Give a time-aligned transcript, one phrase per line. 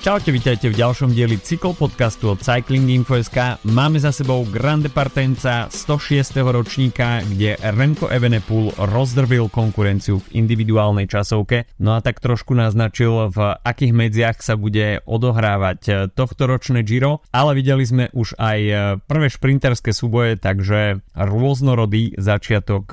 [0.00, 3.60] Čaute, vítajte v ďalšom dieli cyklopodcastu od Cycling Info.sk.
[3.68, 6.40] Máme za sebou Grande Partenca 106.
[6.40, 11.68] ročníka, kde Remco Evenepoel rozdrvil konkurenciu v individuálnej časovke.
[11.84, 17.52] No a tak trošku naznačil, v akých medziach sa bude odohrávať tohto ročné Giro, ale
[17.60, 18.60] videli sme už aj
[19.04, 22.88] prvé šprinterské súboje, takže rôznorodý začiatok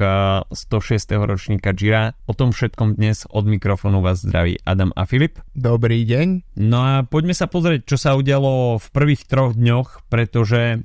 [0.51, 1.23] 106.
[1.23, 2.19] ročníka Gira.
[2.27, 5.39] O tom všetkom dnes od mikrofónu vás zdraví Adam a Filip.
[5.55, 6.59] Dobrý deň.
[6.59, 10.77] No a poďme sa pozrieť, čo sa udialo v prvých troch dňoch, pretože e,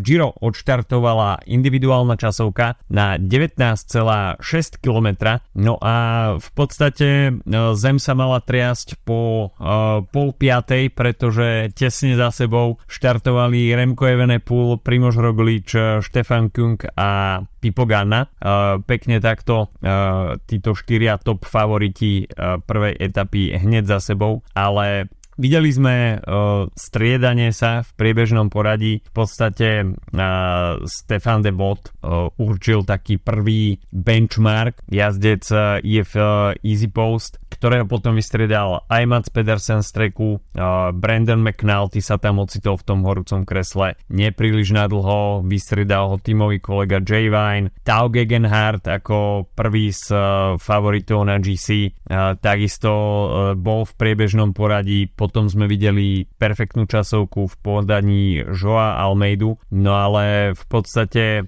[0.00, 4.42] Giro odštartovala individuálna časovka na 19,6
[4.82, 5.08] km.
[5.54, 5.94] No a
[6.40, 7.32] v podstate e,
[7.78, 14.80] zem sa mala triasť po uh, pol piatej, pretože tesne za sebou štartovali Remco Evenepoel,
[14.82, 17.86] Primož Roglič, Štefan Kung a Pipo
[18.86, 19.70] pekne takto
[20.50, 22.26] títo štyria top favoriti
[22.66, 25.06] prvej etapy hneď za sebou, ale
[25.40, 29.00] Videli sme uh, striedanie sa v priebežnom poradí.
[29.00, 34.84] V podstate uh, Stefan de Bot uh, určil taký prvý benchmark.
[34.92, 35.44] Jazdec
[35.80, 40.40] je v uh, Easy Post, ktorého potom vystriedal aj Mats Pedersen z treku.
[40.52, 43.96] Uh, Brandon McNulty sa tam ocitol v tom horúcom kresle.
[44.08, 47.70] Nepríliš nadlho vystriedal ho tímový kolega Jay Vine.
[47.84, 50.20] Tau Gegenhardt ako prvý z uh,
[50.56, 51.92] favoritov na GC.
[52.08, 58.98] Uh, takisto uh, bol v priebežnom poradí potom sme videli perfektnú časovku v podaní Joa
[58.98, 61.46] Almeidu, no ale v podstate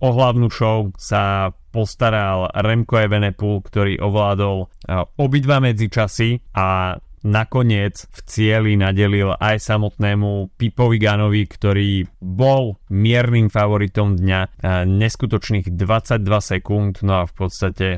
[0.00, 4.72] o hlavnú show sa postaral Remco Evenepoel, ktorý ovládol
[5.20, 14.18] obidva medzičasy a nakoniec v cieli nadelil aj samotnému Pipovi Ganovi, ktorý bol miernym favoritom
[14.18, 17.88] dňa, neskutočných 22 sekúnd, no a v podstate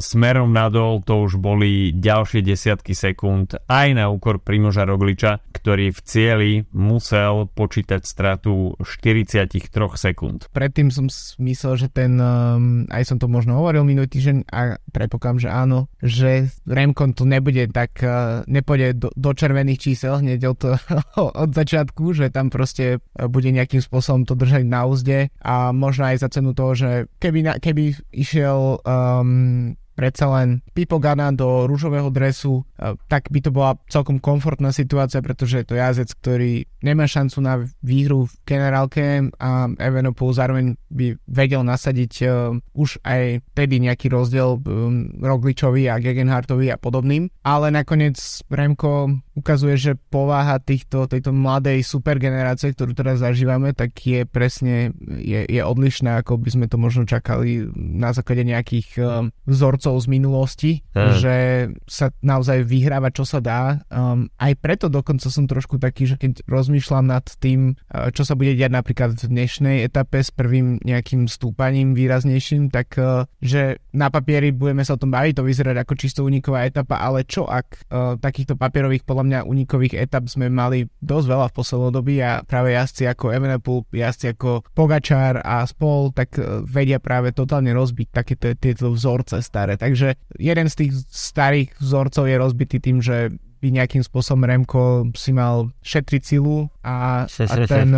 [0.00, 6.00] smerom nadol to už boli ďalšie desiatky sekúnd aj na úkor Primoža Rogliča, ktorý v
[6.06, 9.58] cieli musel počítať stratu 43
[9.98, 10.46] sekúnd.
[10.54, 11.10] Predtým som
[11.42, 15.78] myslel, že ten, um, aj som to možno hovoril minulý týždeň a predpokladám, že áno,
[15.98, 16.30] že
[16.68, 20.60] Remkon to nebude tak, uh, nepôjde do, do červených čísel hneď od,
[21.46, 26.26] od začiatku, že tam proste bude nejakým spôsobom to držať na úzde a možno aj
[26.26, 26.90] za cenu toho, že
[27.22, 33.50] keby, keby išiel um, predsa len Pipo Gana do rúžového dresu, e, tak by to
[33.50, 39.32] bola celkom komfortná situácia, pretože je to jazdec, ktorý nemá šancu na výhru v generálke
[39.40, 45.98] a Evenepoel zároveň by vedel nasadiť uh, už aj tedy nejaký rozdiel um, Rogličovi a
[45.98, 47.26] Gegenhartovi a podobným.
[47.42, 54.24] Ale nakoniec Remko ukazuje, že povaha týchto, tejto mladej supergenerácie, ktorú teraz zažívame, tak je
[54.24, 60.00] presne je, je odlišná, ako by sme to možno čakali na základe nejakých um, vzorcov
[60.00, 61.12] z minulosti, hmm.
[61.20, 61.36] že
[61.84, 63.84] sa naozaj vyhráva, čo sa dá.
[63.92, 68.32] Um, aj preto dokonca som trošku taký, že keď rozmýšľam nad tým, uh, čo sa
[68.32, 74.08] bude diať napríklad v dnešnej etape s prvým nejakým stúpaním výraznejším, tak uh, že na
[74.08, 77.66] papieri budeme sa o tom baviť, to vyzerať ako čisto uniková etapa, ale čo ak
[77.92, 82.46] uh, takýchto papierových, podľa mňa unikových etap sme mali dosť veľa v poslednom dobi a
[82.46, 88.08] práve jazdci ako Evenepoel, jazdci ako Pogačár a spol, tak uh, vedia práve totálne rozbiť
[88.14, 89.74] také tieto vzorce staré.
[89.74, 95.32] Takže jeden z tých starých vzorcov je rozbitý tým, že by nejakým spôsobom Remko si
[95.32, 97.90] mal šetriť silu a, a ten,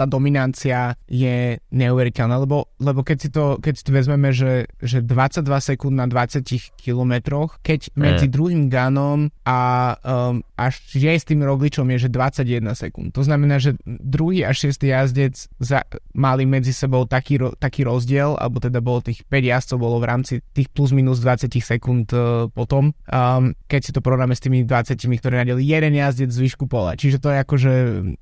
[0.00, 5.04] tá dominancia je neuveriteľná, lebo, lebo keď, si to, keď si to vezmeme, že, že
[5.04, 6.40] 22 sekúnd na 20
[6.80, 8.32] kilometroch, keď medzi mm.
[8.32, 9.58] druhým Ganom a
[10.00, 13.12] um, až tým Rogličom je, že 21 sekúnd.
[13.12, 15.84] To znamená, že druhý a šiestý jazdec za,
[16.16, 20.34] mali medzi sebou taký, taký rozdiel, alebo teda bolo tých 5 jazdcov bolo v rámci
[20.56, 24.96] tých plus minus 20 sekúnd uh, potom, um, keď si to porovnáme s tými 20,
[25.20, 26.96] ktoré nadeli jeden jazdec z výšku pola.
[26.96, 27.72] Čiže to je akože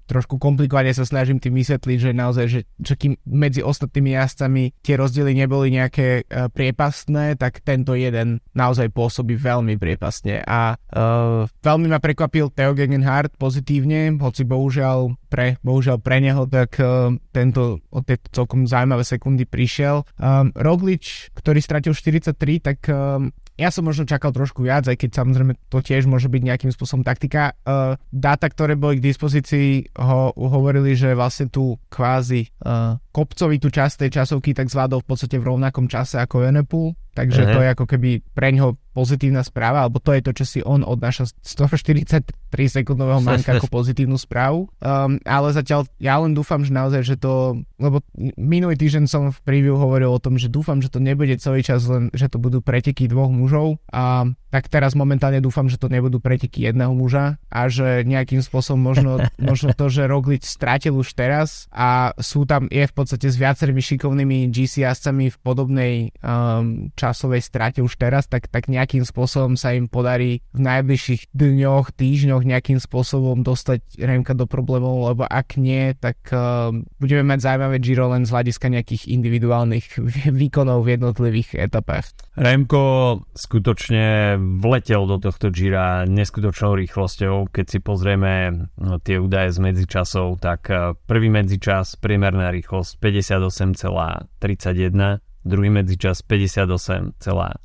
[0.06, 4.94] trošku komplikovane sa snažím tým vysvetliť, že naozaj, že, že kým medzi ostatnými jazdcami tie
[4.96, 11.86] rozdiely neboli nejaké uh, priepastné, tak tento jeden naozaj pôsobí veľmi priepastne a uh, veľmi
[11.92, 18.02] ma prekvapil Theo Gegenhardt pozitívne, hoci bohužiaľ pre, bohužiaľ pre neho, tak uh, tento od
[18.08, 20.04] tieto celkom zaujímavé sekundy prišiel.
[20.16, 22.32] Um, Roglič, ktorý stratil 43,
[22.64, 23.28] tak um,
[23.58, 27.02] ja som možno čakal trošku viac, aj keď samozrejme to tiež môže byť nejakým spôsobom
[27.02, 27.58] taktika.
[27.66, 34.06] Uh, dáta, ktoré boli k dispozícii, ho hovorili, že vlastne tú kvázi uh, kopcovitú časť
[34.06, 37.54] tej časovky tak zvládol v podstate v rovnakom čase ako Enepool, takže uh-huh.
[37.54, 40.82] to je ako keby pre ňoho pozitívna správa, alebo to je to, čo si on
[40.82, 44.70] odnáša z toho 43 sekundového manka ako pozitívnu správu.
[44.82, 48.02] Um, ale zatiaľ ja len dúfam, že naozaj, že to, lebo
[48.34, 51.86] minulý týždeň som v preview hovoril o tom, že dúfam, že to nebude celý čas
[51.86, 56.18] len, že to budú preteky dvoch mužov a tak teraz momentálne dúfam, že to nebudú
[56.18, 61.70] preteky jedného muža a že nejakým spôsobom možno, možno to, že Roglic strátil už teraz
[61.70, 67.40] a sú tam, je v podstate s viacerými šikovnými GC jazdcami v podobnej um, časovej
[67.40, 72.40] strate už teraz, tak, tak nejak nejakým spôsobom sa im podarí v najbližších dňoch, týždňoch
[72.40, 78.08] nejakým spôsobom dostať Remka do problémov, lebo ak nie, tak uh, budeme mať zaujímavé Giro
[78.08, 80.00] len z hľadiska nejakých individuálnych
[80.40, 82.16] výkonov v jednotlivých etapách.
[82.40, 87.52] Remko skutočne vletel do tohto Gira neskutočnou rýchlosťou.
[87.52, 95.20] Keď si pozrieme no, tie údaje z medzičasov, tak uh, prvý medzičas, priemerná rýchlosť 58,31
[95.48, 97.64] druhý medzičas 58,71,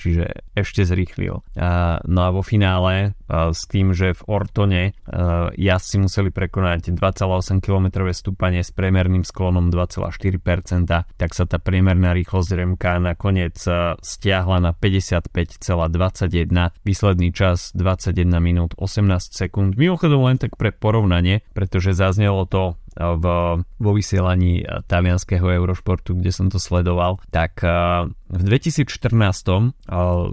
[0.00, 0.24] čiže
[0.56, 1.44] ešte zrýchlil.
[2.08, 4.96] No a vo finále s tým, že v Ortone
[5.60, 12.56] jazdci museli prekonať 2,8 km stúpanie s priemerným sklonom 2,4%, tak sa tá priemerná rýchlosť
[12.56, 13.60] Remka nakoniec
[14.00, 15.28] stiahla na 55,21,
[16.80, 19.76] výsledný čas 21 minút 18 sekúnd.
[19.76, 23.24] Mimochodom len tak pre porovnanie, pretože zaznelo to v,
[23.60, 27.60] vo vysielaní talianského Eurošportu, kde som to sledoval, tak
[28.34, 28.86] v 2014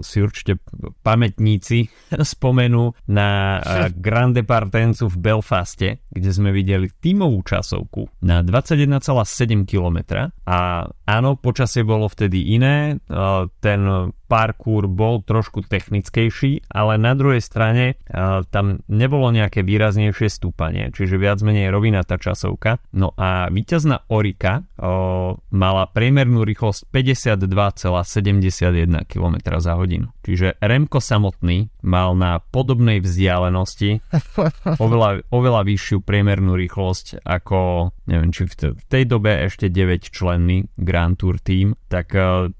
[0.02, 0.58] si určite
[1.06, 1.90] pamätníci
[2.34, 3.60] spomenú na
[4.04, 11.86] Grande Partencu v Belfaste, kde sme videli tímovú časovku na 21,7 km a áno, počasie
[11.86, 12.98] bolo vtedy iné,
[13.62, 13.80] ten
[14.32, 18.00] parkour bol trošku technickejší, ale na druhej strane
[18.48, 22.51] tam nebolo nejaké výraznejšie stúpanie, čiže viac menej rovina tá časovka.
[22.92, 24.66] No a víťazná Orika
[25.52, 30.10] mala priemernú rýchlosť 52,71 km za hodinu.
[30.22, 34.00] Čiže Remko samotný mal na podobnej vzdialenosti
[34.84, 41.18] oveľa, oveľa vyššiu priemernú rýchlosť ako, neviem, či v tej dobe ešte 9 členný Grand
[41.18, 42.14] Tour team, tak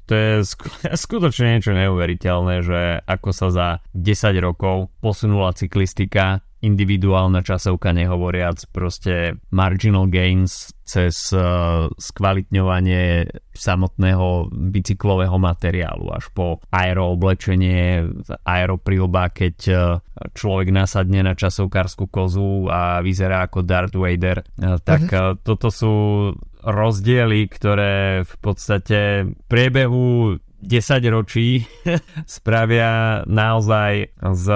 [0.06, 0.42] to je
[1.04, 9.36] skutočne niečo neuveriteľné, že ako sa za 10 rokov posunula cyklistika, individuálna časovka nehovoriac, proste
[9.50, 18.06] marginal gains cez uh, skvalitňovanie samotného bicyklového materiálu až po aerooblečenie,
[18.46, 19.80] aeroprilba, keď uh,
[20.32, 25.94] človek nasadne na časovkárskú kozu a vyzerá ako Darth Vader, uh, tak uh, toto sú
[26.62, 31.66] rozdiely, ktoré v podstate v priebehu 10 ročí
[32.38, 34.46] spravia naozaj z,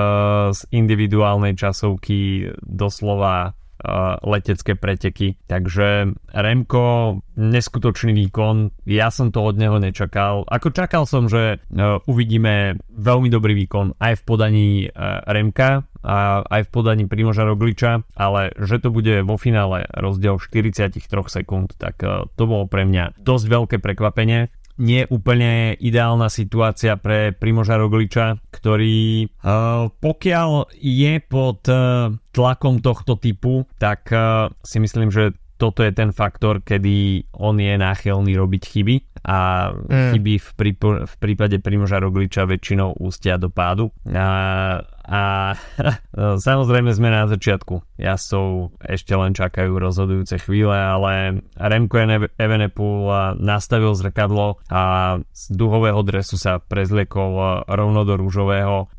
[0.54, 5.36] z individuálnej časovky doslova uh, letecké preteky.
[5.50, 10.46] Takže Remko, neskutočný výkon, ja som to od neho nečakal.
[10.46, 16.46] Ako čakal som, že uh, uvidíme veľmi dobrý výkon aj v podaní uh, Remka, a
[16.46, 21.98] aj v podaní Primoža Rogliča, ale že to bude vo finále rozdiel 43 sekúnd, tak
[22.38, 29.28] to bolo pre mňa dosť veľké prekvapenie nie úplne ideálna situácia pre Primoža Rogliča, ktorý
[29.40, 35.92] uh, pokiaľ je pod uh, tlakom tohto typu, tak uh, si myslím, že toto je
[35.92, 40.12] ten faktor, kedy on je náchylný robiť chyby a mm.
[40.12, 43.88] chyby v, prípo- v prípade Primoža Rogliča väčšinou ústia do pádu.
[44.12, 45.54] A a
[46.46, 47.96] samozrejme sme na začiatku.
[47.96, 51.96] Jazdcov ešte len čakajú rozhodujúce chvíle, ale Remco
[52.36, 58.90] Evenepoel nastavil zrkadlo a z duhového dresu sa prezliekol rovno do rúžového.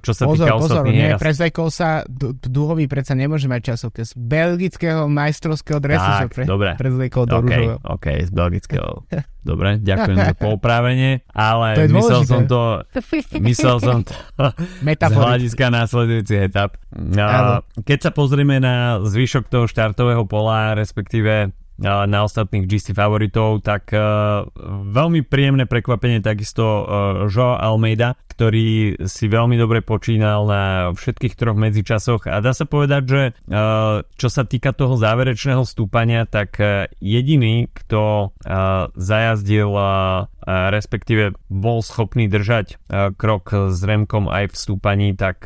[0.00, 1.20] Čo sa pozor, týka pozor, nie, jas...
[1.20, 2.06] prezliekol sa,
[2.46, 3.90] duhový predsa nemôže mať časov.
[3.96, 6.70] Z belgického majstrovského dresu tak, sa pre, dobre.
[6.78, 7.76] prezliekol do okay, rúžového.
[7.82, 8.92] OK, z belgického.
[9.46, 12.82] Dobre, ďakujem za poupravenie, ale to myslel som to
[13.38, 14.14] myslel som to
[14.82, 16.74] z hľadiska následujúcich etap.
[17.86, 24.48] Keď sa pozrieme na zvyšok toho štartového pola, respektíve na ostatných GC favoritov, tak uh,
[24.88, 26.84] veľmi príjemné prekvapenie takisto uh,
[27.28, 30.62] Joao Almeida, ktorý si veľmi dobre počínal na
[30.96, 32.28] všetkých troch medzičasoch.
[32.28, 36.58] A dá sa povedať, že uh, čo sa týka toho záverečného stúpania, tak
[37.00, 38.32] jediný, kto
[38.96, 39.70] zajazdil
[40.46, 42.78] respektíve bol schopný držať
[43.18, 45.44] krok s Remkom aj v stúpaní, tak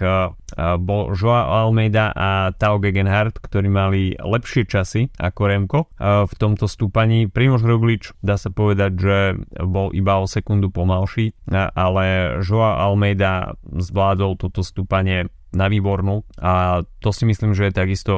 [0.57, 7.31] bol Joao Almeida a Tao Gegenhardt, ktorí mali lepšie časy ako Remko v tomto stúpaní.
[7.31, 9.17] Primož Roglič dá sa povedať, že
[9.65, 17.11] bol iba o sekundu pomalší, ale Joao Almeida zvládol toto stúpanie na výbornú a to
[17.11, 18.15] si myslím, že je takisto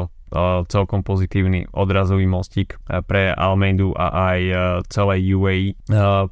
[0.73, 4.41] celkom pozitívny odrazový mostík pre Almeidu a aj
[4.89, 5.77] celé UAE.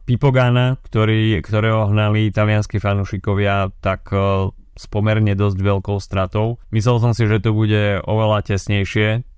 [0.08, 4.08] Pipogana, ktorý, ktorého hnali italianskí fanúšikovia, tak
[4.80, 6.56] s pomerne dosť veľkou stratou.
[6.72, 9.28] Myslel som si, že to bude oveľa tesnejšie,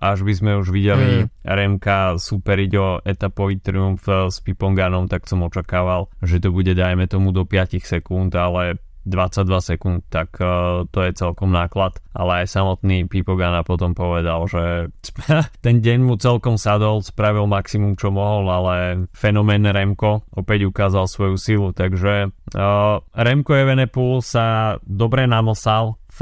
[0.00, 1.46] až by sme už videli mm.
[1.46, 7.30] Remka superiť o etapový triumf s Piponganom, tak som očakával, že to bude dajme tomu
[7.32, 11.96] do 5 sekúnd, ale 22 sekúnd, tak uh, to je celkom náklad.
[12.12, 14.92] Ale aj samotný Pipogana potom povedal, že
[15.64, 21.36] ten deň mu celkom sadol, spravil maximum, čo mohol, ale fenomén Remko opäť ukázal svoju
[21.40, 26.20] silu, takže uh, Remko Evenepoel sa dobre namosal v,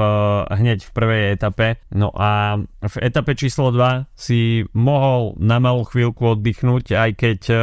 [0.48, 1.80] hneď v prvej etape.
[1.90, 7.58] No a v etape číslo 2 si mohol na malú chvíľku oddychnúť, aj keď uh,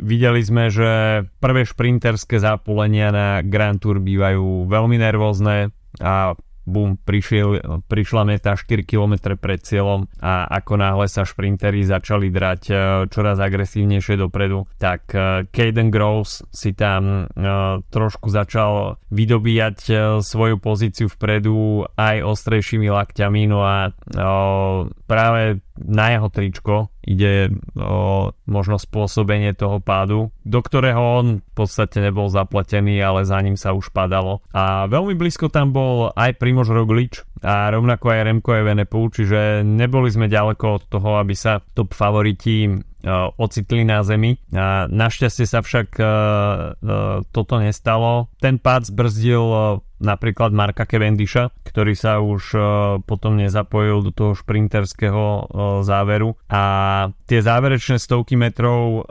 [0.00, 6.38] videli sme, že prvé šprinterské zápulenia na Grand Tour bývajú veľmi nervózne a
[6.70, 12.62] bum, prišiel, prišla meta 4 km pred cieľom a ako náhle sa šprinteri začali drať
[12.70, 12.74] e,
[13.10, 17.44] čoraz agresívnejšie dopredu, tak e, Caden Groves si tam e,
[17.90, 19.78] trošku začal vydobíjať
[20.22, 23.90] svoju pozíciu vpredu aj ostrejšími lakťami, no a
[25.10, 32.04] práve na jeho tričko ide o možno spôsobenie toho pádu, do ktorého on v podstate
[32.04, 34.44] nebol zapletený, ale za ním sa už padalo.
[34.52, 40.12] A veľmi blízko tam bol aj Primož Roglič a rovnako aj Remko Evenepoel, čiže neboli
[40.12, 44.36] sme ďaleko od toho, aby sa top favoriti uh, ocitli na zemi.
[44.52, 48.28] A našťastie sa však uh, uh, toto nestalo.
[48.44, 52.56] Ten pád zbrzdil napríklad Marka Cavendisha, ktorý sa už
[53.04, 55.52] potom nezapojil do toho šprinterského
[55.84, 56.62] záveru a
[57.28, 59.04] tie záverečné stovky metrov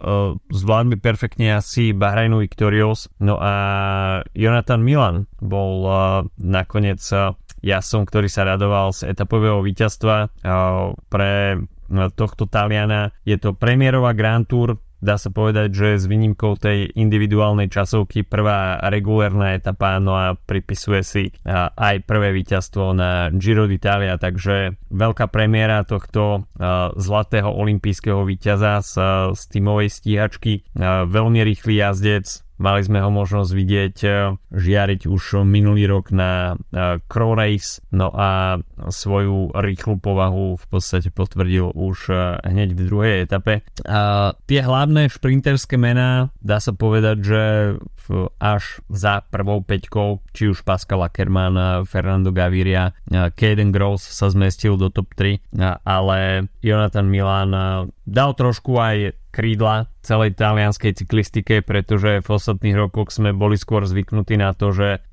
[0.50, 3.53] zvládli perfektne asi Bahrainu Victorious no a
[4.33, 5.86] Jonathan Milan bol
[6.41, 7.05] nakoniec
[7.60, 10.32] uh, jasom, ktorý sa radoval z etapového víťazstva
[11.12, 11.60] pre
[12.16, 13.12] tohto Taliana.
[13.28, 18.78] Je to premiérová Grand Tour, dá sa povedať, že s výnimkou tej individuálnej časovky prvá
[18.88, 21.24] regulérna etapa, no a pripisuje si
[21.75, 26.46] aj prvé víťazstvo na Giro d'Italia, takže veľká premiéra tohto
[26.96, 28.94] zlatého olympijského víťaza z,
[29.34, 30.54] z tímovej stíhačky,
[31.10, 34.10] veľmi rýchly jazdec, Mali sme ho možnosť vidieť e,
[34.51, 38.60] žiariť už minulý rok na e, Crow Race, no a
[38.92, 43.63] svoju rýchlu povahu v podstate potvrdil už e, hneď v druhej etape.
[43.88, 47.42] A tie hlavné šprinterské mená, dá sa povedať, že
[48.42, 54.89] až za prvou peťkou, či už Pascal Ackermann, Fernando Gaviria, Caden Gross sa zmestil do
[54.89, 55.38] top 3,
[55.86, 57.54] ale Jonathan Milan
[58.10, 64.36] dal trošku aj krídla celej talianskej cyklistike, pretože v ostatných rokoch sme boli skôr zvyknutí
[64.36, 65.05] na to, že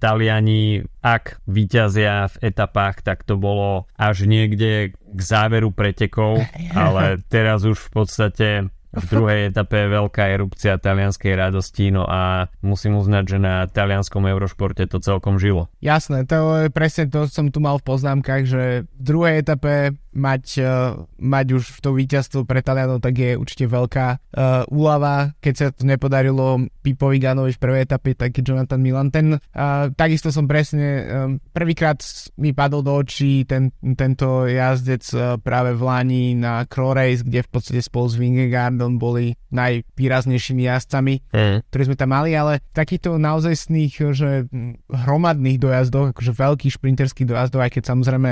[0.00, 6.40] Taliani, ak vyťazia v etapách, tak to bolo až niekde k záveru pretekov,
[6.76, 8.48] ale teraz už v podstate
[8.88, 14.24] v druhej etape je veľká erupcia talianskej radosti, no a musím uznať, že na talianskom
[14.24, 15.68] eurošporte to celkom žilo.
[15.84, 20.44] Jasné, to je presne to, som tu mal v poznámkach, že v druhej etape mať,
[20.60, 25.32] uh, mať už to víťazstvo pre Talianov, tak je určite veľká uh, úlava.
[25.38, 29.14] Keď sa to nepodarilo Pipovi Ganovi v prvej etape, tak je Jonathan Milan.
[29.14, 31.06] Ten, uh, takisto som presne,
[31.54, 32.02] prvýkrát
[32.42, 35.06] mi padol do očí ten, tento jazdec
[35.40, 41.14] práve v Lani na Crow Race, kde v podstate spolu s Vingegaardom boli najvýraznejšími jazdcami,
[41.30, 41.58] mm.
[41.70, 44.48] ktorí sme tam mali, ale takýchto naozajstných, že
[44.88, 48.30] hromadných dojazdoch, akože veľkých šprinterských dojazdov, aj keď samozrejme,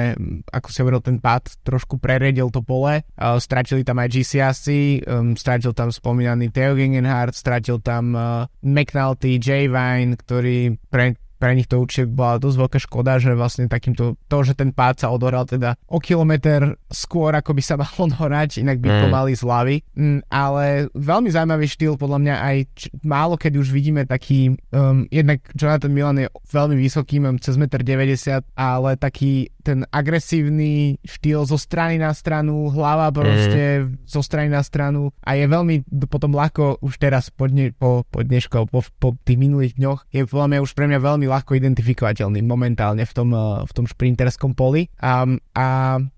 [0.51, 3.05] ako si hovoril, ten pád trošku preredil to pole.
[3.21, 4.69] Uh, stratili tam aj GCSC,
[5.05, 9.69] um, stratil tam spomínaný Theo Gengenhardt, stratil tam uh, McNulty, J.
[9.69, 14.39] Vine, ktorý pre pre nich to určite bola dosť veľká škoda, že vlastne takýmto, to,
[14.43, 18.81] že ten pád sa odohral teda o kilometr skôr, ako by sa mal odhorať, inak
[18.81, 19.13] by to mm.
[19.13, 19.77] mali z hlavy.
[19.95, 25.05] Mm, ale veľmi zaujímavý štýl, podľa mňa aj č- málo keď už vidíme taký, um,
[25.13, 31.43] jednak Jonathan Milan je veľmi vysoký, mám cez 1,90 m, ale taký ten agresívny štýl
[31.43, 34.07] zo strany na stranu, hlava proste mm.
[34.07, 38.23] zo strany na stranu a je veľmi potom ľahko už teraz po, dne, po, po
[38.23, 42.41] dnešku, po, po tých minulých dňoch je podľa mňa už pre mňa veľmi ľahko identifikovateľný
[42.43, 45.67] momentálne v tom, eh, v tom šprinterskom poli a, a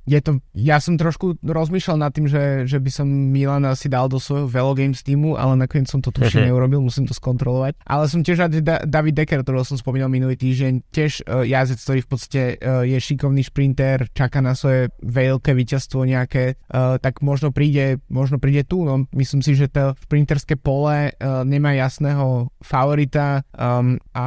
[0.09, 4.09] je to, ja som trošku rozmýšľal nad tým, že, že by som Milan asi dal
[4.09, 7.77] do svojho Velo Games týmu, ale nakoniec som to tuším neurobil, musím to skontrolovať.
[7.85, 11.79] Ale som tiež rád, da- David Decker, ktorého som spomínal minulý týždeň, tiež uh, jazdec,
[11.85, 17.21] ktorý v podstate uh, je šikovný šprinter, čaká na svoje veľké víťazstvo nejaké, uh, tak
[17.21, 18.89] možno príde, možno príde tu.
[18.89, 24.27] No, myslím si, že to šprinterské pole uh, nemá jasného favorita um, a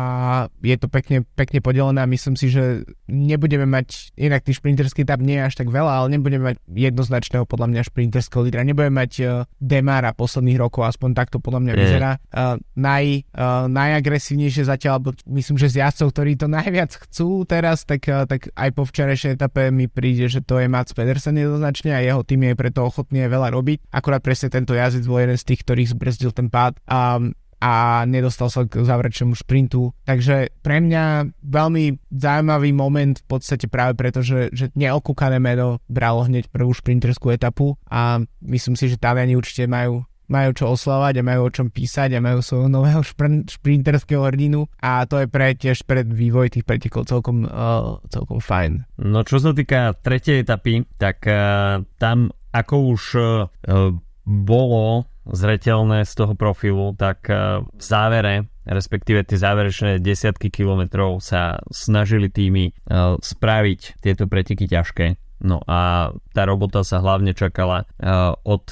[0.61, 5.03] je je to pekne, pekne podelené a myslím si, že nebudeme mať, inak tých šprinterských
[5.03, 8.63] etap nie je až tak veľa, ale nebudeme mať jednoznačného podľa mňa šprinterského lídra.
[8.63, 12.11] Nebudeme mať uh, Demara posledných rokov, aspoň takto podľa mňa vyzerá.
[12.31, 17.83] Uh, naj, uh, najagresívnejšie zatiaľ, alebo myslím, že z jazdcov, ktorí to najviac chcú teraz,
[17.83, 21.91] tak, uh, tak aj po včerajšej etape mi príde, že to je Mats Pedersen jednoznačne
[21.91, 23.77] a jeho tým je preto ochotný aj veľa robiť.
[23.91, 26.79] Akurát presne tento jazdec bol jeden z tých, ktorých zbrzdil ten pád.
[26.87, 27.19] A
[27.61, 29.93] a nedostal sa k záverečnému šprintu.
[30.09, 36.25] Takže pre mňa veľmi zaujímavý moment v podstate práve preto, že, že neokúkané meno bralo
[36.25, 41.27] hneď prvú šprinterskú etapu a myslím si, že Taliani určite majú majú čo oslavať a
[41.27, 45.51] majú o čom písať a majú svojho nového špr- šprinterského hrdinu a to je pre
[45.51, 48.87] tiež pred vývoj tých pretekov celkom, uh, celkom fajn.
[49.03, 53.27] No čo sa týka tretej etapy, tak uh, tam ako už uh,
[54.23, 61.61] bolo zretelné z toho profilu, tak e, v závere, respektíve tie záverečné desiatky kilometrov sa
[61.69, 62.73] snažili týmy e,
[63.21, 65.07] spraviť tieto preteky ťažké.
[65.41, 67.85] No a tá robota sa hlavne čakala e,
[68.45, 68.65] od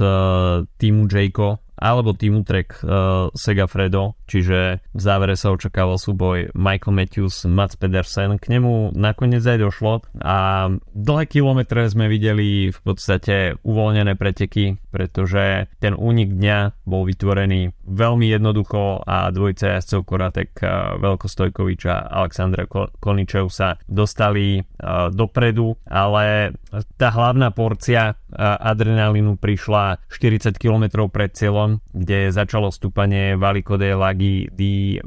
[0.77, 7.47] týmu Jayco alebo týmu Trek uh, Segafredo, čiže v závere sa očakával súboj Michael Matthews,
[7.47, 14.19] Mats Pedersen, k nemu nakoniec aj došlo a dlhé kilometre sme videli v podstate uvoľnené
[14.19, 21.81] preteky, pretože ten únik dňa bol vytvorený veľmi jednoducho a dvojica jazdcov Koratek uh, Veľkostojkovič
[21.89, 22.69] a Alexandra
[23.01, 26.53] Koničev sa dostali uh, dopredu, ale
[26.95, 33.91] tá hlavná porcia uh, adrenalínu prišla 40 km pred cieľom kde začalo stúpanie Valico de
[33.97, 35.01] Laghi di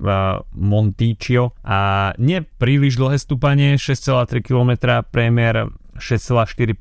[0.52, 6.74] Monticchio a nie príliš dlhé stúpanie, 6,3 km priemer 6,4%,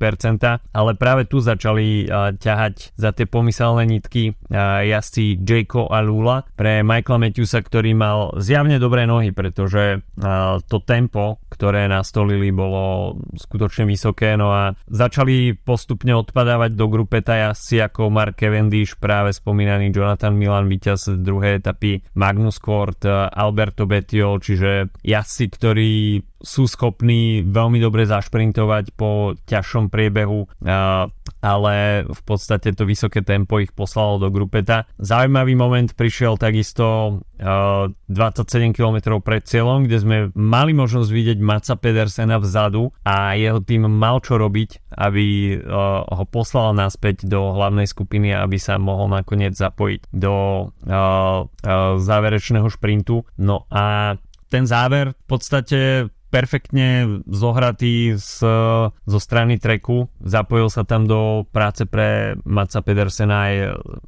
[0.72, 6.44] ale práve tu začali uh, ťahať za tie pomyselné nitky uh, jazdci Jayko a Lula
[6.56, 13.16] pre Michaela Matthewsa, ktorý mal zjavne dobré nohy, pretože uh, to tempo, ktoré nastolili, bolo
[13.36, 19.92] skutočne vysoké, no a začali postupne odpadávať do grupeta jazdci ako Mark Cavendish, práve spomínaný
[19.92, 25.92] Jonathan Milan, víťaz druhej etapy, Magnus Kort, Alberto Betio, čiže jazdci, ktorí
[26.42, 30.50] sú schopní veľmi dobre zašprintovať po ťažšom priebehu,
[31.42, 31.74] ale
[32.06, 34.90] v podstate to vysoké tempo ich poslalo do grupeta.
[34.98, 42.38] Zaujímavý moment prišiel takisto 27 km pred cieľom, kde sme mali možnosť vidieť Maca Pedersena
[42.42, 45.58] vzadu a jeho tým mal čo robiť, aby
[46.10, 50.34] ho poslal naspäť do hlavnej skupiny, aby sa mohol nakoniec zapojiť do
[52.02, 53.26] záverečného šprintu.
[53.38, 54.14] No a
[54.52, 55.78] ten záver v podstate
[56.32, 58.40] perfektne zohratý z,
[58.88, 60.08] zo strany treku.
[60.24, 63.54] Zapojil sa tam do práce pre Matsa Pedersena aj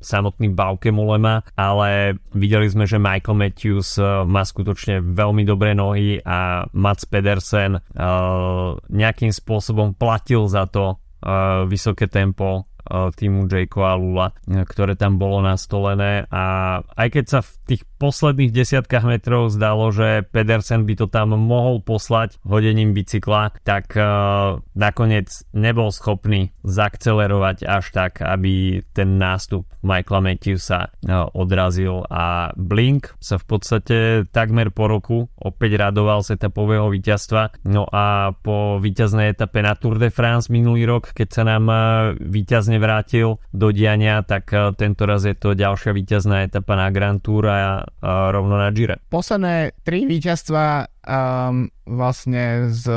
[0.01, 6.17] samotný Bauke Mulema, ale videli sme, že Michael Matthews eh, má skutočne veľmi dobré nohy
[6.25, 13.97] a Mats Pedersen uh, nejakým spôsobom platil za to uh, vysoké tempo týmu Jayko a
[13.97, 19.89] Lula, ktoré tam bolo nastolené a aj keď sa v tých posledných desiatkách metrov zdalo,
[19.89, 27.65] že Pedersen by to tam mohol poslať hodením bicykla, tak uh, nakoniec nebol schopný zakcelerovať
[27.65, 32.05] až tak, aby ten nástup Michaela Matthewsa uh, odrazil.
[32.13, 33.97] A Blink sa v podstate
[34.29, 37.65] takmer po roku opäť radoval z etapového víťazstva.
[37.65, 41.81] No a po víťaznej etape na Tour de France minulý rok, keď sa nám uh,
[42.21, 47.47] víťazne vrátil do diania, tak tento raz je to ďalšia víťazná etapa na Grand Tour
[47.49, 48.99] a rovno na Gire.
[49.11, 52.89] Posledné tri víťazstva um, vlastne z,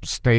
[0.00, 0.38] z tej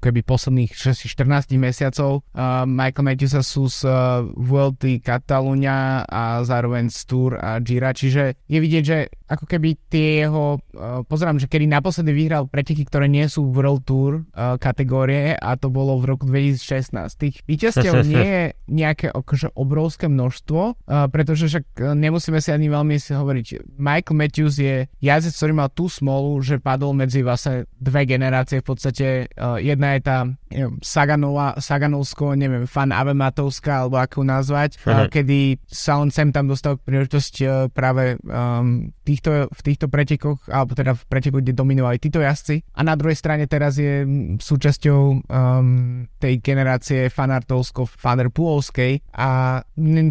[0.00, 7.00] keby posledných 6-14 mesiacov uh, Michael Matthews sú z uh, Vuelty Catalunya a zároveň z
[7.04, 8.98] Tour a Gira, čiže je vidieť, že
[9.30, 13.84] ako keby tie jeho, uh, pozerám, že kedy naposledy vyhral preteky, ktoré nie sú World
[13.84, 16.96] Tour uh, kategórie a to bolo v roku 2016.
[17.20, 22.96] Tých víťazstiev nie je nejaké akože obrovské množstvo, uh, pretože však nemusíme si ani veľmi
[22.96, 23.76] si hovoriť.
[23.76, 28.66] Michael Matthews je jazdec, ktorý mal tú smolu, že padol medzi vlastne dve generácie v
[28.70, 29.06] podstate.
[29.34, 30.18] Uh, jedna je tá
[30.50, 36.46] neviem, Saganová, Saganovsko, neviem, fan Avematovská, alebo ako nazvať, uh, kedy sa on sem tam
[36.46, 41.98] dostal príležitosť uh, práve um, týchto, v týchto pretekoch, alebo teda v pretekoch, kde dominovali
[41.98, 42.62] títo jazdci.
[42.78, 44.06] A na druhej strane teraz je
[44.38, 49.62] súčasťou um, tej generácie fanartovsko fanerpulovskej a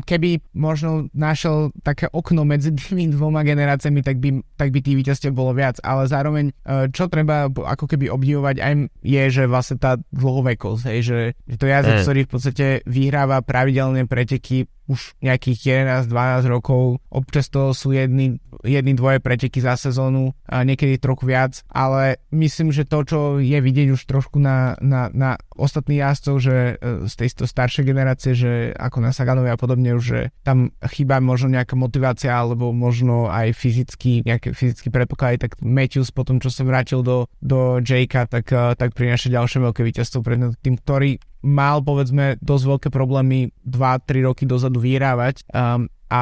[0.04, 5.32] keby možno našiel také okno medzi tými dvoma generáciami, tak by, tak by tých víťazstiev
[5.36, 6.54] bolo viac, ale zároveň e,
[6.90, 8.74] čo treba ako keby obdivovať aj
[9.06, 12.04] je, že vlastne tá dlhovekosť, hej, že, že to jazdec, mm.
[12.04, 16.98] ktorý v podstate vyhráva pravidelné preteky už nejakých 11-12 rokov.
[17.14, 22.74] Občas to sú jedny, jedny dvoje preteky za sezónu, a niekedy trochu viac, ale myslím,
[22.74, 26.74] že to, čo je vidieť už trošku na, na, na ostatných jazdcov, že e,
[27.06, 31.78] z tejto staršej generácie, že ako na Saganovi a podobne, že tam chýba možno nejaká
[31.78, 37.30] motivácia alebo možno aj fyzicky, nejaké fyzické predpoklady, tak Matthews potom, čo sa vrátil do,
[37.38, 42.64] do Jakea, tak, e, tak prináša ďalšie veľké víťazstvo pred tým, ktorý mal povedzme dosť
[42.66, 46.22] veľké problémy 2-3 roky dozadu vyhrávať um, a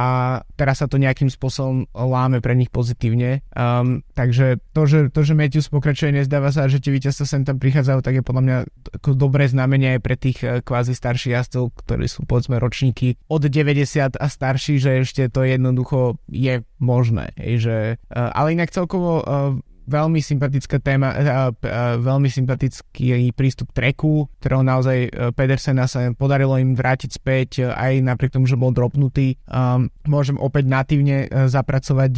[0.60, 3.40] teraz sa to nejakým spôsobom láme pre nich pozitívne.
[3.56, 7.56] Um, takže to že, to, že Matthews pokračuje, nezdáva sa, že tie víťazstva sem tam
[7.56, 8.58] prichádzajú, tak je podľa mňa
[9.00, 13.48] ako dobré znamenie aj pre tých uh, kvázi starších jazdcov, ktorí sú povedzme ročníky od
[13.48, 17.32] 90 a starší, že ešte to jednoducho je možné.
[17.40, 17.78] Hej, že,
[18.12, 19.56] uh, ale inak celkovo uh,
[19.88, 26.76] veľmi sympatická téma, uh, uh, veľmi sympatický prístup treku, ktorého naozaj Pedersena sa podarilo im
[26.76, 29.40] vrátiť späť aj napriek tomu, že bol dropnutý.
[29.48, 32.12] Um, môžem opäť natívne zapracovať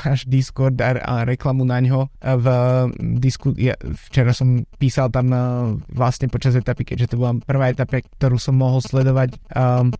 [0.00, 2.08] náš Discord a, reklamu na ňo.
[2.20, 2.46] V
[3.20, 3.76] disku, ja,
[4.08, 5.32] včera som písal tam
[5.90, 9.94] vlastne počas etapy, keďže to bola prvá etapa, ktorú som mohol sledovať um,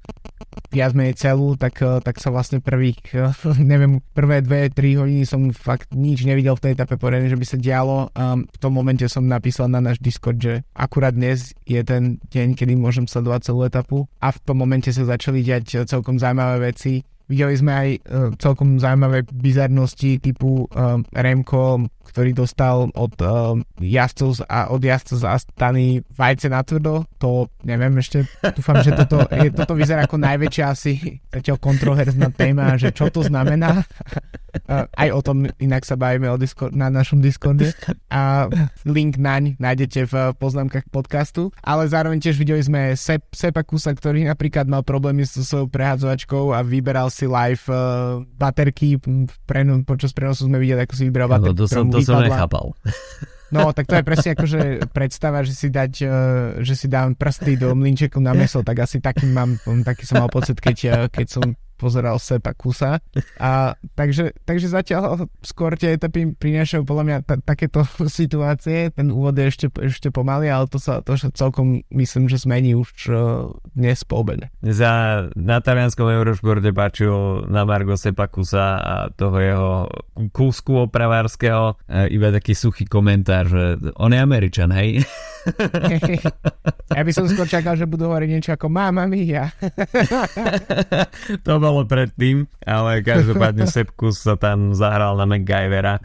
[0.71, 5.25] viac menej celú, tak, uh, tak sa vlastne prvých, uh, neviem, prvé dve, tri hodiny
[5.27, 8.11] som fakt nič nevidel v tej etape poriadne, že by sa dialo.
[8.15, 12.59] Um, v tom momente som napísal na náš Discord, že akurát dnes je ten deň,
[12.59, 17.05] kedy môžem sledovať celú etapu a v tom momente sa začali diať celkom zaujímavé veci.
[17.25, 18.01] Videli sme aj uh,
[18.37, 25.25] celkom zaujímavé bizarnosti typu uh, Remko, ktorý dostal od uh, jazdcov a od jazdcov z
[25.25, 27.09] Astany vajce na tvrdo.
[27.19, 32.77] To neviem ešte, dúfam, že toto, je, toto vyzerá ako najväčšia asi zatiaľ kontroverzná téma,
[32.77, 33.83] že čo to znamená.
[34.71, 37.75] Uh, aj o tom inak sa bavíme o Discord, na našom Discorde
[38.07, 38.47] a
[38.87, 44.31] link naň nájdete v poznámkach podcastu, ale zároveň tiež videli sme Sep, Sepa Kusa, ktorý
[44.31, 48.95] napríklad mal problémy so svojou prehádzovačkou a vyberal si live uh, baterky,
[49.43, 52.75] pre, počas prenosu sme videli, ako si vybral baterky, no, to som, nechápal.
[53.55, 56.15] No, tak to je presne ako, že predstava, že si dať, uh,
[56.59, 59.55] že si dám prsty do mlinčeku na meso, tak asi taký mám,
[59.87, 63.03] taký som mal pocit, keď, keď som pozeral Sepa Kusa.
[63.39, 67.85] A, takže, takže zatiaľ skôr tie etapy prinášajú podľa mňa t- takéto
[68.21, 68.95] situácie.
[68.95, 72.79] Ten úvod je ešte, ešte pomaly, ale to sa, to sa celkom myslím, že zmení
[72.79, 74.49] už uh, dnes po obede.
[74.63, 79.73] Za, na talianskom Eurošporte páčil na Margo Sepa Kusa a toho jeho
[80.31, 85.03] kúsku opravárskeho uh, iba taký suchý komentár, že on je Američan, hej?
[86.97, 89.53] ja by som skôr čakal, že budú hovoriť niečo ako Mama Mia.
[91.47, 96.01] to bolo predtým, ale každopádne Sepkus sa tam zahral na MacGyvera.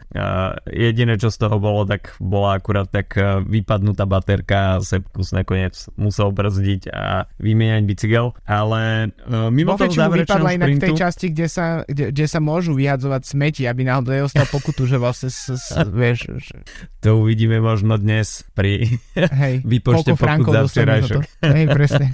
[0.68, 5.76] Jediné, čo z toho bolo, tak bola akurát tak e, vypadnutá baterka a Sepkus nakoniec
[5.96, 10.58] musel brzdiť a vymieňať bicykel, ale e, mimo toho záverečného sprintu...
[10.60, 14.44] inak v tej časti, kde sa, kde, kde sa môžu vyhadzovať smeti, aby náhodou neostal
[14.48, 16.28] pokutu, že vlastne s, s, vieš...
[16.28, 16.56] Že...
[17.00, 21.22] To uvidíme možno dnes pri Hej, vypočte pokut za včerajšok.
[21.46, 22.06] Hej, presne.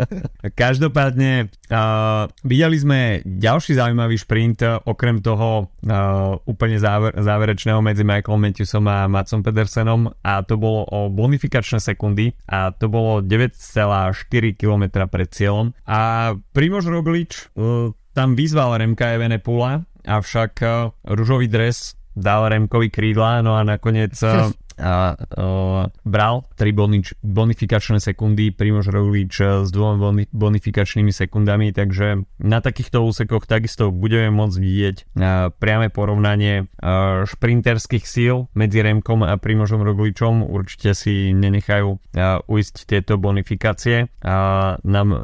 [0.62, 8.40] Každopádne uh, videli sme ďalší zaujímavý šprint, okrem toho uh, úplne záver, záverečného medzi Michaelom
[8.40, 14.84] Matthewsom a Matsom Pedersenom a to bolo o bonifikačné sekundy a to bolo 9,4 km
[15.08, 22.50] pred cieľom a Primož Roglič uh, tam vyzval Remka Evenepula, avšak uh, ružový dres dal
[22.50, 29.42] Remkovi krídla, no a nakoniec uh, a uh, bral 3 bonič, bonifikačné sekundy, Primož Roglič
[29.42, 35.90] s dvoma boni, bonifikačnými sekundami, takže na takýchto úsekoch takisto budeme môcť vidieť uh, priame
[35.90, 40.46] porovnanie uh, šprinterských síl medzi Remkom a Primožom Rogličom.
[40.46, 45.18] Určite si nenechajú uh, uísť tieto bonifikácie uh, nám uh,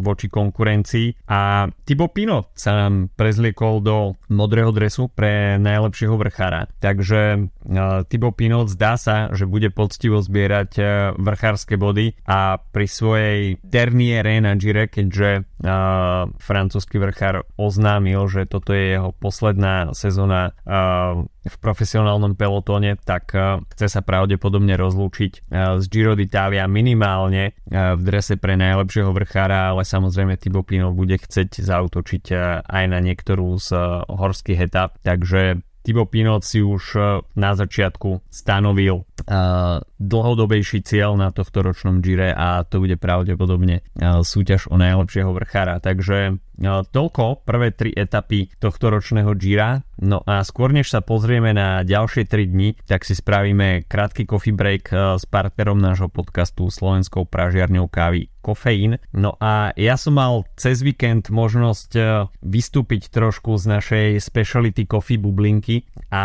[0.00, 3.96] voči konkurencii a Tibo Pino sa nám prezliekol do
[4.32, 6.70] modrého dresu pre najlepšieho vrchára.
[6.80, 10.82] Takže uh, Tibo Pino zdá zdá sa, že bude poctivo zbierať e,
[11.20, 18.72] vrchárske body a pri svojej derniere na Gire, keďže uh, francúzsky vrchár oznámil, že toto
[18.72, 25.82] je jeho posledná sezóna uh, v profesionálnom pelotóne, tak uh, chce sa pravdepodobne rozlúčiť uh,
[25.82, 31.18] z Giro d'Italia minimálne uh, v drese pre najlepšieho vrchára, ale samozrejme Thibaut Pinot bude
[31.18, 36.84] chceť zautočiť uh, aj na niektorú z uh, horských etap, takže Tibo Pinot si už
[36.92, 37.00] e,
[37.40, 44.20] na začiatku stanovil uh, dlhodobejší cieľ na tohto ročnom Gire a to bude pravdepodobne uh,
[44.20, 45.80] súťaž o najlepšieho vrchára.
[45.80, 49.86] Takže toľko prvé tri etapy tohto ročného Gira.
[49.98, 54.54] No a skôr než sa pozrieme na ďalšie 3 dni, tak si spravíme krátky coffee
[54.54, 59.02] break uh, s partnerom nášho podcastu Slovenskou pražiarňou kávy kofeín.
[59.10, 61.98] No a ja som mal cez víkend možnosť
[62.40, 66.24] vystúpiť trošku z našej speciality coffee bublinky a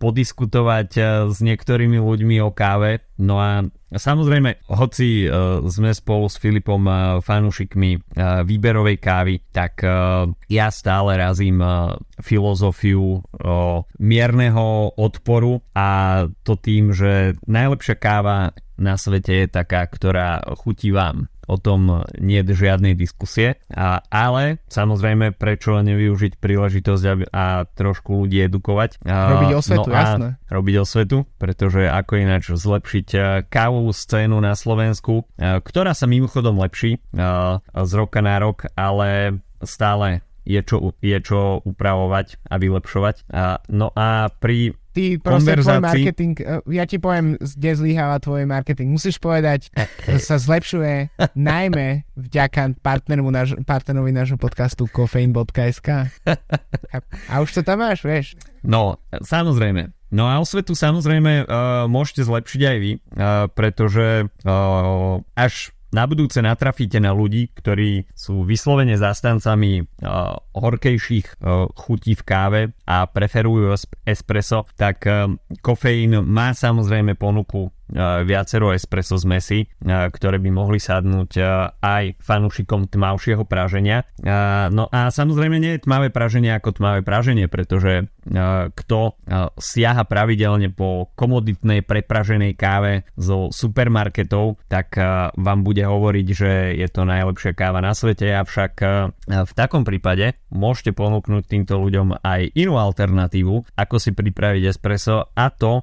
[0.00, 0.90] podiskutovať
[1.30, 3.04] s niektorými ľuďmi o káve.
[3.20, 9.84] No a Samozrejme, hoci uh, sme spolu s Filipom uh, fanúšikmi uh, výberovej kávy, tak
[10.48, 11.60] ja stále razím
[12.20, 13.20] filozofiu
[14.00, 21.31] mierneho odporu a to tým, že najlepšia káva na svete je taká, ktorá chutí vám
[21.50, 28.26] o tom nie je žiadnej diskusie, a, ale samozrejme prečo nevyužiť príležitosť a, a trošku
[28.26, 29.02] ľudí edukovať.
[29.02, 30.28] Robiť osvetu, no jasné.
[30.46, 33.08] Robiť osvetu, pretože ako ináč zlepšiť
[33.48, 37.00] kávovú scénu na Slovensku, ktorá sa mimochodom lepší
[37.72, 43.30] z roka na rok, ale stále je čo, je čo upravovať a vylepšovať.
[43.70, 48.92] No a pri ty proste tvoj marketing, eh, ja ti poviem, kde zlyháva tvoj marketing.
[48.92, 49.72] Musíš povedať,
[50.04, 55.88] že sa zlepšuje najmä vďaka partnerovi, náš, partnerovi nášho podcastu kofein.sk.
[57.32, 58.36] A už to tam máš, vieš.
[58.62, 59.90] No, samozrejme.
[60.12, 66.40] No a osvetu samozrejme uh, môžete zlepšiť aj vy, uh, pretože uh, až na budúce
[66.40, 73.76] natrafíte na ľudí, ktorí sú vyslovene zastancami uh, horkejších uh, chutí v káve a preferujú
[74.08, 75.28] espresso, tak uh,
[75.60, 77.68] kofeín má samozrejme ponuku
[78.24, 81.30] viacero espresso zmesí, ktoré by mohli sadnúť
[81.78, 84.08] aj fanúšikom tmavšieho praženia.
[84.72, 88.08] No a samozrejme nie je tmavé praženie ako tmavé praženie, pretože
[88.72, 89.00] kto
[89.58, 94.94] siaha pravidelne po komoditnej prepraženej káve zo supermarketov, tak
[95.34, 98.72] vám bude hovoriť, že je to najlepšia káva na svete, avšak
[99.26, 105.46] v takom prípade môžete ponúknuť týmto ľuďom aj inú alternatívu, ako si pripraviť espresso a
[105.50, 105.82] to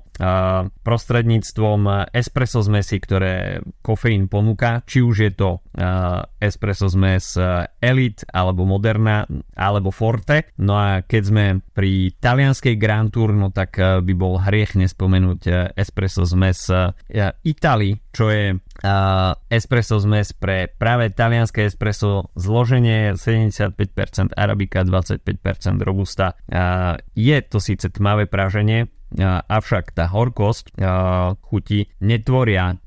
[0.81, 8.23] prostredníctvom espresso zmesi, ktoré kofeín ponúka, či už je to uh, espresso zmes uh, Elite
[8.31, 9.25] alebo Moderna
[9.57, 10.51] alebo Forte.
[10.61, 15.73] No a keď sme pri talianskej Grand Tour, no tak uh, by bol hriech nespomenúť
[15.75, 16.71] espresso zmes
[17.43, 18.55] Italy, čo je
[19.49, 25.25] espresso zmes pre práve talianské espresso zloženie 75% arabika, 25%
[25.83, 26.35] robusta.
[27.15, 28.87] Je to síce tmavé praženie,
[29.49, 30.75] avšak tá horkosť
[31.41, 32.77] chuti netvoria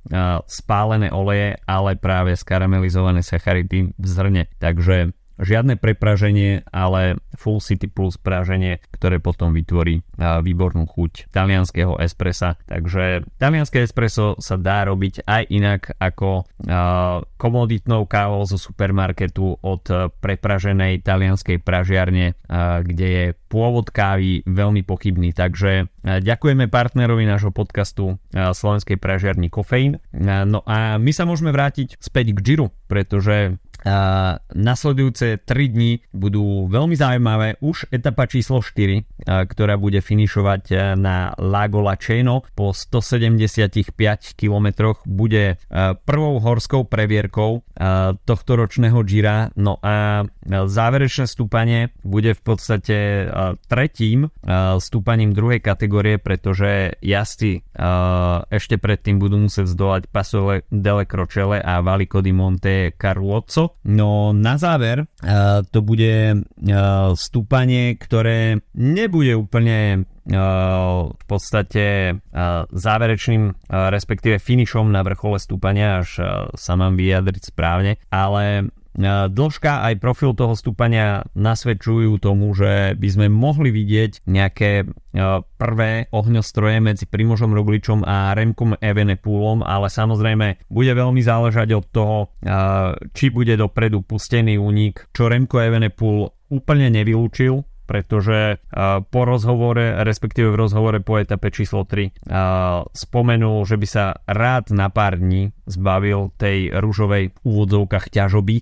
[0.46, 4.46] spálené oleje, ale práve skaramelizované sacharidy v zrne.
[4.60, 12.54] Takže žiadne prepraženie, ale full city plus praženie, ktoré potom vytvorí výbornú chuť talianského espressa.
[12.70, 16.46] Takže talianské espresso sa dá robiť aj inak ako
[17.36, 19.84] komoditnou kávou zo supermarketu od
[20.22, 22.38] prepraženej talianskej pražiarne,
[22.86, 25.34] kde je pôvod kávy veľmi pochybný.
[25.34, 29.98] Takže ďakujeme partnerovi nášho podcastu Slovenskej pražiarni Kofeín.
[30.22, 36.70] No a my sa môžeme vrátiť späť k Giro, pretože a nasledujúce 3 dni budú
[36.70, 37.58] veľmi zaujímavé.
[37.62, 43.92] Už etapa číslo 4, ktorá bude finišovať na Lago Laceno po 175
[44.38, 45.58] km bude
[46.06, 47.62] prvou horskou previerkou
[48.22, 49.50] tohto ročného Gira.
[49.58, 53.26] No a záverečné stúpanie bude v podstate
[53.66, 54.30] tretím
[54.78, 57.66] stúpaním druhej kategórie, pretože jazdci
[58.50, 62.94] ešte predtým budú musieť zdolať Paso delle Crocelle a Valico di Monte
[63.82, 72.14] No na záver uh, to bude uh, stúpanie, ktoré nebude úplne uh, v podstate
[72.70, 76.22] záverečným, respektíve finišom na vrchole stúpania, až
[76.54, 78.70] sa mám vyjadriť správne, ale
[79.32, 84.84] Dĺžka aj profil toho stúpania nasvedčujú tomu, že by sme mohli vidieť nejaké
[85.56, 92.16] prvé ohňostroje medzi Primožom Rogličom a Remkom Evenepulom, ale samozrejme bude veľmi záležať od toho,
[93.16, 98.62] či bude dopredu pustený únik, čo Remko Evenepul úplne nevylúčil, pretože
[99.10, 102.28] po rozhovore, respektíve v rozhovore po etape číslo 3
[102.90, 108.56] spomenul, že by sa rád na pár dní zbavil tej rúžovej úvodzovkách ťažoby,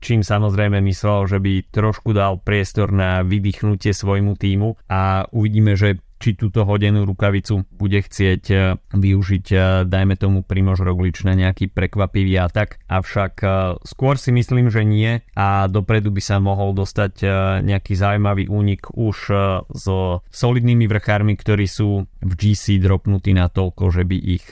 [0.00, 6.02] čím samozrejme myslel, že by trošku dal priestor na vydýchnutie svojmu týmu a uvidíme, že
[6.20, 8.56] či túto hodenú rukavicu bude chcieť e,
[8.92, 13.48] využiť, e, dajme tomu Primož Roglič na nejaký prekvapivý atak, avšak e,
[13.88, 17.24] skôr si myslím, že nie a dopredu by sa mohol dostať
[17.64, 19.32] nejaký zaujímavý únik už
[19.72, 24.44] so solidnými vrchármi, ktorí sú v GC dropnutí na toľko, že by ich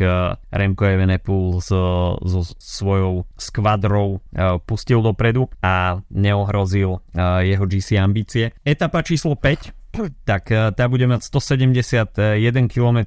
[0.49, 4.25] Remco Evenepoel so, so svojou skvadrou
[4.65, 7.05] pustil dopredu a neohrozil
[7.45, 8.57] jeho GC ambície.
[8.65, 9.78] Etapa číslo 5
[10.25, 12.99] tak tá bude mať 171 km,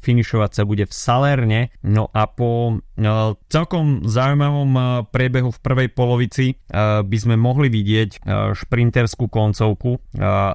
[0.00, 2.80] finišovať sa bude v Salerne, no a po
[3.46, 10.02] celkom zaujímavom priebehu v prvej polovici by sme mohli vidieť šprinterskú koncovku,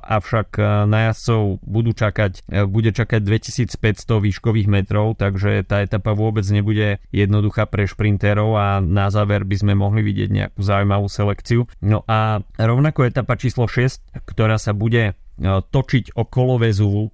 [0.04, 7.00] avšak na jazdcov budú čakať, bude čakať 2500 výškových metrov, takže tá etapa vôbec nebude
[7.16, 11.66] jednoduchá pre šprinterov a na záver by sme mohli vidieť nejakú zaujímavú selekciu.
[11.80, 17.08] No a rovnako etapa číslo 6, ktorá sa bude E, točiť okolo väzu e,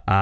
[0.00, 0.20] a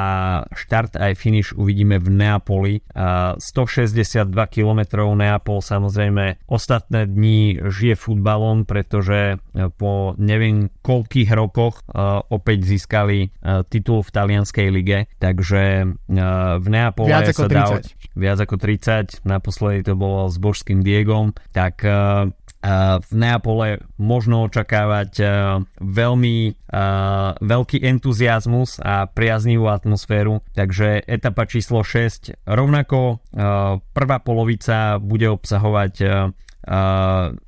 [0.51, 2.75] štart aj finish uvidíme v Neapoli.
[2.93, 4.81] 162 km
[5.15, 11.85] Neapol samozrejme ostatné dni žije futbalom, pretože e, po neviem koľkých rokoch
[12.33, 13.29] opäť získali
[13.69, 15.85] titul v talianskej lige, takže
[16.57, 17.53] v Neapole viac ako sa 30.
[17.53, 17.67] dá
[18.17, 21.85] viac ako 30, naposledy to bolo s božským Diegom, tak
[22.99, 25.23] v Neapole možno očakávať
[25.79, 26.37] veľmi
[27.39, 33.23] veľký entuziasmus a priaznivú atmosféru, takže etapa číslo 6 rovnako
[33.95, 35.95] prvá polovica bude obsahovať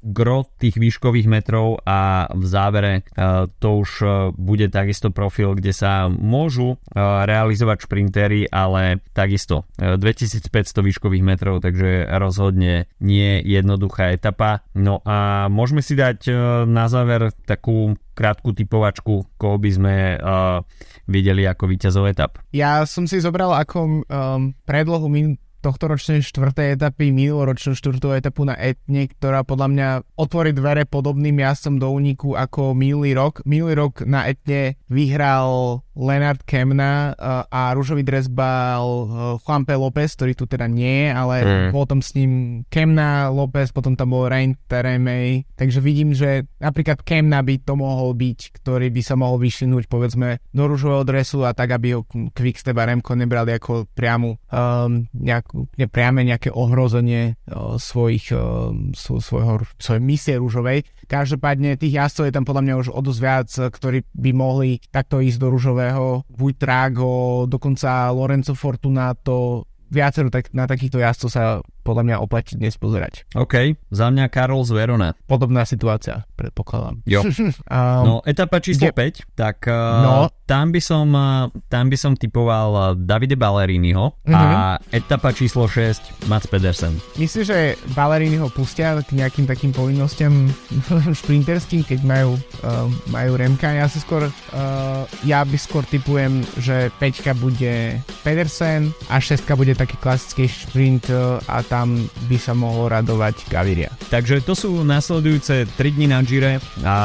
[0.00, 5.76] gro tých výškových metrov a v závere uh, to už uh, bude takisto profil, kde
[5.76, 10.48] sa môžu realizovať šprintery, ale takisto uh, 2500
[10.80, 14.64] výškových metrov, takže rozhodne nie jednoduchá etapa.
[14.72, 16.32] No a môžeme si dať
[16.64, 20.60] na záver takú krátku typovačku, koho by sme uh,
[21.08, 22.36] videli ako víťazov etap.
[22.52, 28.48] Ja som si zobral ako um, predlohu min- tohto ročnej štvrtej etapy, minuloročnú štvrtú etapu
[28.48, 33.44] na Etne, ktorá podľa mňa otvorí dvere podobným jazdcom do úniku ako minulý rok.
[33.44, 39.08] Minulý rok na Etne vyhral Leonard Kemna uh, a rúžový dres bal uh,
[39.44, 41.70] Juanpe López, ktorý tu teda nie je, ale mm.
[41.76, 47.44] potom s ním Kemna, López, potom tam bol Rain Teremej, takže vidím, že napríklad Kemna
[47.44, 51.76] by to mohol byť, ktorý by sa mohol vyšinúť povedzme do rúžového dresu a tak,
[51.76, 55.04] aby ho Quickstep a Remko nebrali ako priamu um,
[55.50, 60.86] nejakú, nepriame nejaké ohrozenie uh, svojich, uh, svojho, svojej misie rúžovej.
[61.10, 65.18] Každopádne tých jazdcov je tam podľa mňa už o dosť viac, ktorí by mohli takto
[65.18, 71.58] ísť do rúžového Buitrago, dokonca Lorenzo Fortunato, viacero tak, na takýchto jazdcov sa
[71.90, 73.26] podľa mňa oplatí dnes pozerať.
[73.34, 75.10] OK, za mňa Karol z Verona.
[75.26, 77.02] Podobná situácia, predpokladám.
[77.02, 77.26] Jo.
[77.26, 77.50] um,
[78.06, 79.18] no, etapa číslo kde...
[79.26, 79.74] 5, tak uh,
[80.06, 80.14] no.
[80.46, 84.30] tam, by som, uh, tam by som typoval uh, Davide Balleriniho mm-hmm.
[84.30, 85.02] a mhm.
[85.02, 86.94] etapa číslo 6 Mats Pedersen.
[87.18, 90.46] Myslím, že Balleriniho pustia k nejakým takým povinnostiam
[91.26, 93.66] šprinterským, keď majú, uh, majú remka.
[93.74, 99.74] Ja si skôr, uh, ja by skôr typujem, že 5 bude Pedersen a 6 bude
[99.74, 101.96] taký klasický šprint uh, a tam
[102.28, 103.88] by sa mohol radovať Gaviria.
[104.12, 106.96] Takže to sú nasledujúce 3 dni na Gire a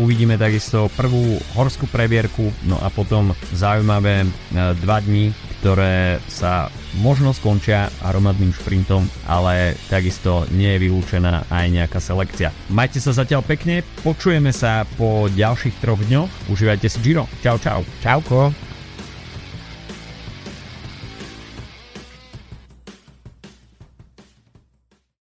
[0.00, 4.24] uvidíme takisto prvú horskú previerku, no a potom zaujímavé
[4.56, 5.24] 2 e, dni,
[5.60, 6.72] ktoré sa
[7.04, 12.56] možno skončia aromatným šprintom, ale takisto nie je vylúčená aj nejaká selekcia.
[12.72, 17.28] Majte sa zatiaľ pekne, počujeme sa po ďalších troch dňoch, užívajte si Giro.
[17.44, 17.84] Čau, čau.
[18.00, 18.69] Čauko.